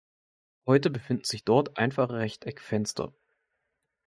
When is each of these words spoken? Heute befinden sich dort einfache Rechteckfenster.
Heute 0.65 0.89
befinden 0.89 1.25
sich 1.25 1.43
dort 1.45 1.77
einfache 1.77 2.13
Rechteckfenster. 2.15 3.13